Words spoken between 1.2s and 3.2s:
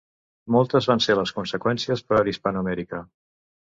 les conseqüències per Hispanoamèrica.